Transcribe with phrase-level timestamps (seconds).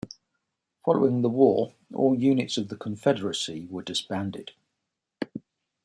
[0.83, 4.53] Following the war all units of the Confederacy were disbanded.